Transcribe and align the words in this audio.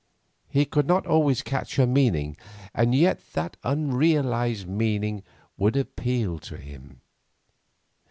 He 0.49 0.65
could 0.65 0.87
not 0.87 1.05
always 1.05 1.43
catch 1.43 1.75
her 1.75 1.85
meaning, 1.85 2.35
and 2.73 2.95
yet 2.95 3.21
that 3.33 3.55
unrealised 3.63 4.67
meaning 4.67 5.21
would 5.59 5.77
appeal 5.77 6.39
to 6.39 6.57
him. 6.57 7.01